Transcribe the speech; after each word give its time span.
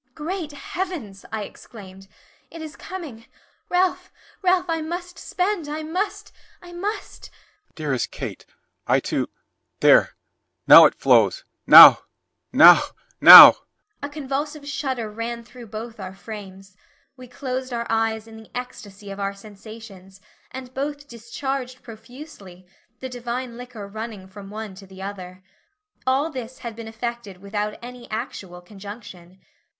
"Great 0.15 0.51
heavens!" 0.51 1.25
I 1.31 1.43
exclaimed, 1.43 2.07
"it 2.49 2.59
is 2.59 2.75
coming 2.75 3.27
Ralph 3.69 4.11
Ralph 4.41 4.65
I 4.67 4.81
must 4.81 5.19
spend 5.19 5.69
I 5.69 5.83
must 5.83 6.31
I 6.59 6.71
must" 6.71 7.29
"Dearest 7.75 8.09
Kate, 8.09 8.47
I 8.87 8.99
too 8.99 9.29
there 9.79 10.15
now 10.65 10.85
it 10.87 10.95
flows 10.95 11.45
now 11.67 11.99
now 12.51 12.81
now" 13.21 13.53
A 14.01 14.09
convulsive 14.09 14.67
shudder 14.67 15.07
ran 15.07 15.43
through 15.43 15.67
both 15.67 15.99
our 15.99 16.15
frames; 16.15 16.75
we 17.15 17.27
closed 17.27 17.71
our 17.71 17.85
eyes 17.87 18.25
in 18.25 18.37
the 18.37 18.49
ecstasy 18.57 19.11
of 19.11 19.19
our 19.19 19.35
sensations, 19.35 20.19
and 20.49 20.73
both 20.73 21.07
discharged 21.07 21.83
profusely, 21.83 22.65
the 23.01 23.07
divine 23.07 23.55
liquor 23.55 23.87
running 23.87 24.25
from 24.25 24.49
one 24.49 24.73
to 24.73 24.87
the 24.87 25.03
other. 25.03 25.43
All 26.07 26.31
this 26.31 26.57
had 26.65 26.75
been 26.75 26.87
effected 26.87 27.37
without 27.37 27.77
any 27.83 28.09
actual 28.09 28.61
conjunction. 28.61 29.39